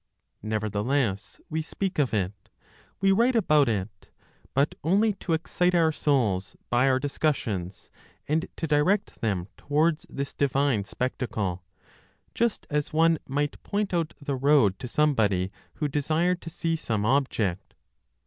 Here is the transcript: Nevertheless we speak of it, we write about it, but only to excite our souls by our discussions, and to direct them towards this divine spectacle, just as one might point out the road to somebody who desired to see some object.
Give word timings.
Nevertheless 0.41 1.39
we 1.47 1.61
speak 1.61 1.99
of 1.99 2.11
it, 2.11 2.49
we 3.01 3.11
write 3.11 3.35
about 3.35 3.69
it, 3.69 4.09
but 4.55 4.73
only 4.83 5.13
to 5.13 5.33
excite 5.33 5.75
our 5.75 5.91
souls 5.91 6.55
by 6.71 6.87
our 6.87 6.97
discussions, 6.99 7.91
and 8.27 8.47
to 8.55 8.65
direct 8.65 9.21
them 9.21 9.47
towards 9.57 10.07
this 10.09 10.33
divine 10.33 10.85
spectacle, 10.85 11.63
just 12.33 12.65
as 12.67 12.91
one 12.91 13.19
might 13.27 13.61
point 13.61 13.93
out 13.93 14.15
the 14.19 14.35
road 14.35 14.79
to 14.79 14.87
somebody 14.87 15.51
who 15.75 15.87
desired 15.87 16.41
to 16.41 16.49
see 16.49 16.75
some 16.75 17.05
object. 17.05 17.75